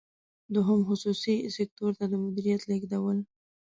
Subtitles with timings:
[0.53, 3.17] دوهم: خصوصي سکتور ته د مدیریت لیږدول.